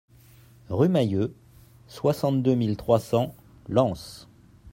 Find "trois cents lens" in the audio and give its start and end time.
2.75-4.27